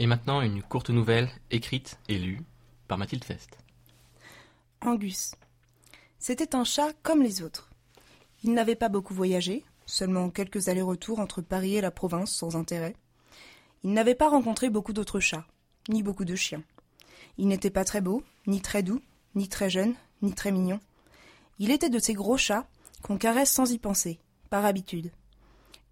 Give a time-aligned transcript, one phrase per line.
[0.00, 2.40] Et maintenant, une courte nouvelle écrite et lue
[2.88, 3.58] par Mathilde Fest.
[4.80, 5.34] Angus.
[6.18, 7.68] C'était un chat comme les autres.
[8.42, 12.96] Il n'avait pas beaucoup voyagé, seulement quelques allers-retours entre Paris et la province sans intérêt.
[13.84, 15.46] Il n'avait pas rencontré beaucoup d'autres chats,
[15.90, 16.62] ni beaucoup de chiens.
[17.36, 19.02] Il n'était pas très beau, ni très doux,
[19.34, 20.80] ni très jeune, ni très mignon.
[21.58, 22.66] Il était de ces gros chats
[23.02, 25.12] qu'on caresse sans y penser, par habitude.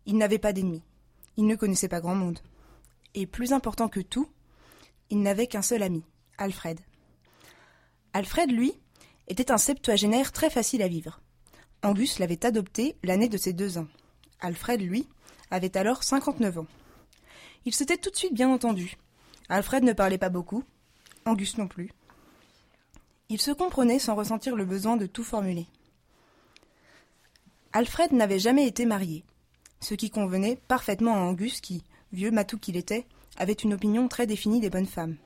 [0.07, 0.83] Il n'avait pas d'ennemis.
[1.37, 2.39] Il ne connaissait pas grand monde.
[3.15, 4.29] Et plus important que tout,
[5.11, 6.05] il n'avait qu'un seul ami,
[6.37, 6.81] Alfred.
[8.13, 8.75] Alfred, lui,
[9.29, 11.21] était un septuagénaire très facile à vivre.
[11.83, 13.89] Angus l'avait adopté l'année de ses deux ans.
[14.41, 15.09] Alfred, lui,
[15.51, 16.67] avait alors 59 ans.
[17.65, 18.97] Ils s'étaient tout de suite bien entendus.
[19.49, 20.65] Alfred ne parlait pas beaucoup,
[21.25, 21.91] Angus non plus.
[23.29, 25.67] Ils se comprenaient sans ressentir le besoin de tout formuler.
[27.73, 29.25] Alfred n'avait jamais été marié,
[29.81, 34.27] ce qui convenait parfaitement à Angus qui, vieux matou qu'il était, avait une opinion très
[34.27, 35.17] définie des bonnes femmes.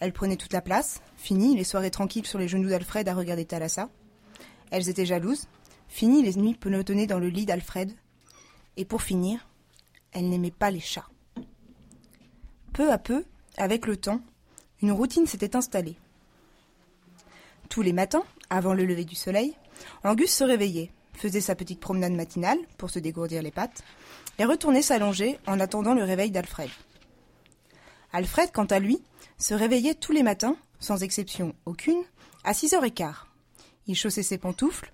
[0.00, 3.44] Elle prenait toute la place, fini les soirées tranquilles sur les genoux d'Alfred à regarder
[3.44, 3.88] Thalassa.
[4.70, 5.48] Elles étaient jalouses,
[5.88, 7.92] fini les nuits pelotonnées dans le lit d'Alfred.
[8.76, 9.48] Et pour finir,
[10.12, 11.08] elle n'aimait pas les chats.
[12.72, 13.24] Peu à peu,
[13.56, 14.20] avec le temps,
[14.82, 15.96] une routine s'était installée.
[17.68, 19.54] Tous les matins, avant le lever du soleil,
[20.04, 23.82] Angus se réveillait, faisait sa petite promenade matinale pour se dégourdir les pattes,
[24.38, 26.70] et retournait s'allonger en attendant le réveil d'Alfred.
[28.12, 29.02] Alfred, quant à lui,
[29.36, 32.02] se réveillait tous les matins, sans exception aucune,
[32.44, 33.28] à six heures et quart.
[33.86, 34.92] Il chaussait ses pantoufles,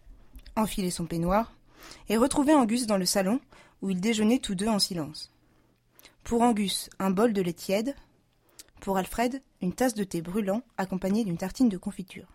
[0.56, 1.54] enfilait son peignoir,
[2.08, 3.40] et retrouvait Angus dans le salon,
[3.82, 5.30] où ils déjeunaient tous deux en silence.
[6.22, 7.94] Pour Angus, un bol de lait tiède,
[8.80, 12.26] pour Alfred, une tasse de thé brûlant accompagnée d'une tartine de confiture.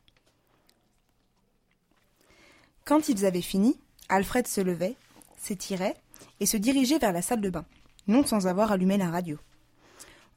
[2.89, 4.95] Quand ils avaient fini, Alfred se levait,
[5.37, 5.95] s'étirait
[6.39, 7.67] et se dirigeait vers la salle de bain,
[8.07, 9.37] non sans avoir allumé la radio.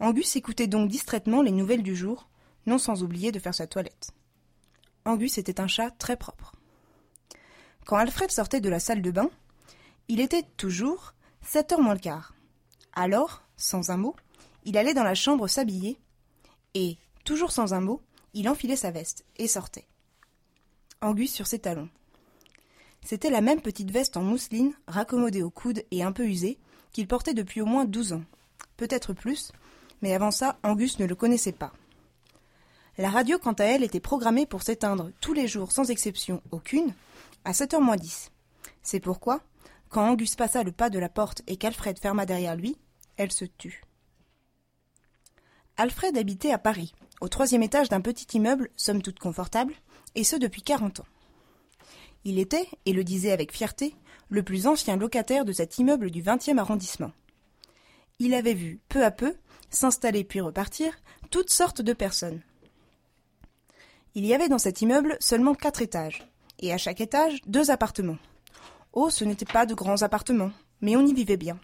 [0.01, 2.29] Angus écoutait donc distraitement les nouvelles du jour,
[2.67, 4.11] non sans oublier de faire sa toilette.
[5.07, 6.53] Angus était un chat très propre.
[7.87, 9.31] Quand Alfred sortait de la salle de bain,
[10.09, 12.35] il était toujours sept heures moins le quart.
[12.93, 14.15] Alors, sans un mot,
[14.67, 15.99] il allait dans la chambre s'habiller,
[16.75, 18.03] et, toujours sans un mot,
[18.35, 19.87] il enfilait sa veste et sortait.
[21.01, 21.89] Angus sur ses talons.
[23.05, 26.59] C'était la même petite veste en mousseline, raccommodée au coude et un peu usée,
[26.93, 28.23] qu'il portait depuis au moins douze ans.
[28.77, 29.53] Peut-être plus,
[30.03, 31.73] mais avant ça, Angus ne le connaissait pas.
[32.99, 36.95] La radio, quant à elle, était programmée pour s'éteindre tous les jours, sans exception aucune,
[37.45, 38.31] à 7h moins 10.
[38.83, 39.41] C'est pourquoi,
[39.89, 42.77] quand Angus passa le pas de la porte et qu'Alfred ferma derrière lui,
[43.17, 43.83] elle se tut.
[45.77, 49.75] Alfred habitait à Paris, au troisième étage d'un petit immeuble, somme toute confortable,
[50.15, 51.07] et ce depuis quarante ans.
[52.25, 53.95] Il était, et le disait avec fierté,
[54.29, 57.13] le plus ancien locataire de cet immeuble du vingtième arrondissement.
[58.19, 59.35] Il avait vu, peu à peu,
[59.71, 60.95] s'installer puis repartir,
[61.31, 62.41] toutes sortes de personnes.
[64.15, 66.29] Il y avait dans cet immeuble seulement quatre étages,
[66.61, 68.19] et à chaque étage deux appartements.
[68.93, 71.59] Oh, ce n'étaient pas de grands appartements, mais on y vivait bien.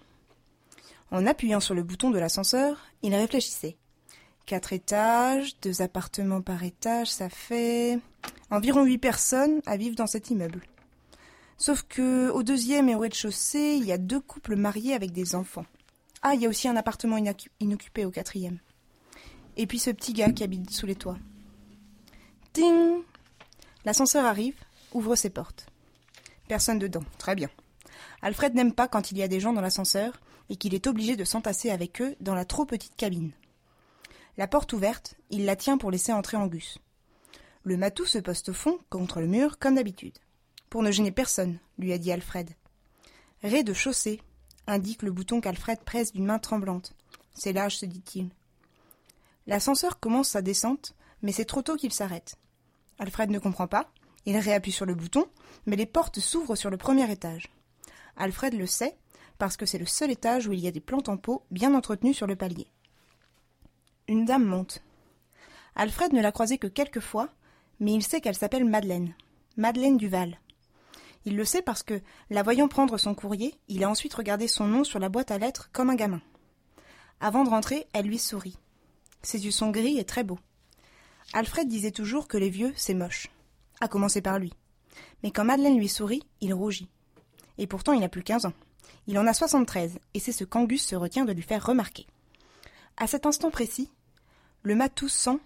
[1.10, 3.76] En appuyant sur le bouton de l'ascenseur, il réfléchissait.
[4.46, 7.98] Quatre étages, deux appartements par étage, ça fait
[8.50, 10.62] environ huit personnes à vivre dans cet immeuble.
[11.56, 15.34] Sauf que au deuxième et au rez-de-chaussée, il y a deux couples mariés avec des
[15.34, 15.66] enfants.
[16.22, 17.18] Ah, il y a aussi un appartement
[17.60, 18.58] inoccupé au quatrième.
[19.56, 21.18] Et puis ce petit gars qui habite sous les toits.
[22.52, 23.02] Ting
[23.84, 24.56] L'ascenseur arrive,
[24.92, 25.66] ouvre ses portes.
[26.46, 27.50] Personne dedans, très bien.
[28.22, 31.16] Alfred n'aime pas quand il y a des gens dans l'ascenseur et qu'il est obligé
[31.16, 33.32] de s'entasser avec eux dans la trop petite cabine.
[34.36, 36.78] La porte ouverte, il la tient pour laisser entrer Angus.
[37.68, 40.16] Le matou se poste au fond, contre le mur, comme d'habitude.
[40.70, 42.48] Pour ne gêner personne, lui a dit Alfred.
[43.42, 44.22] Rez-de-chaussée,
[44.66, 46.94] indique le bouton qu'Alfred presse d'une main tremblante.
[47.34, 48.30] C'est lâche, se dit-il.
[49.46, 52.36] L'ascenseur commence sa descente, mais c'est trop tôt qu'il s'arrête.
[52.98, 53.92] Alfred ne comprend pas,
[54.24, 55.26] il réappuie sur le bouton,
[55.66, 57.52] mais les portes s'ouvrent sur le premier étage.
[58.16, 58.96] Alfred le sait,
[59.36, 61.74] parce que c'est le seul étage où il y a des plantes en pot bien
[61.74, 62.70] entretenues sur le palier.
[64.06, 64.82] Une dame monte.
[65.74, 67.28] Alfred ne l'a croisée que quelques fois,
[67.80, 69.14] mais il sait qu'elle s'appelle Madeleine.
[69.56, 70.38] Madeleine Duval.
[71.24, 74.66] Il le sait parce que, la voyant prendre son courrier, il a ensuite regardé son
[74.66, 76.22] nom sur la boîte à lettres comme un gamin.
[77.20, 78.56] Avant de rentrer, elle lui sourit.
[79.22, 80.38] Ses yeux sont gris et très beaux.
[81.32, 83.28] Alfred disait toujours que les vieux, c'est moche.
[83.80, 84.52] À commencer par lui.
[85.22, 86.88] Mais quand Madeleine lui sourit, il rougit.
[87.58, 88.54] Et pourtant, il n'a plus quinze ans.
[89.06, 92.06] Il en a soixante-treize, et c'est ce qu'Angus se retient de lui faire remarquer.
[92.96, 93.90] À cet instant précis,
[94.62, 95.38] le matou sent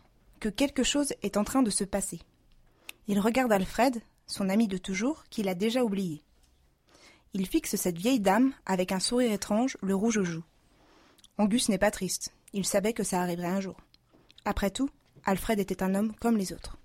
[0.42, 2.18] que quelque chose est en train de se passer.
[3.06, 6.24] Il regarde Alfred, son ami de toujours, qu'il a déjà oublié.
[7.32, 10.42] Il fixe cette vieille dame avec un sourire étrange, le rouge aux joues.
[11.38, 12.34] Angus n'est pas triste.
[12.52, 13.76] Il savait que ça arriverait un jour.
[14.44, 14.90] Après tout,
[15.24, 16.76] Alfred était un homme comme les autres.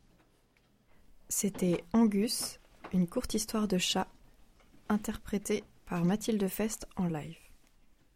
[1.28, 2.60] C'était Angus,
[2.94, 4.08] une courte histoire de chat,
[4.88, 7.47] interprétée par Mathilde Fest en live.